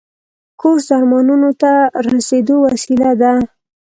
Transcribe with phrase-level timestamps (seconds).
[0.61, 1.71] کورس د ارمانونو ته
[2.07, 3.33] رسیدو وسیله ده.